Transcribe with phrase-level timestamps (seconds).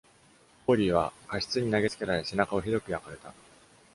[0.65, 3.35] コーリーは火室に投げつけられ、背中をひどく焼かれた。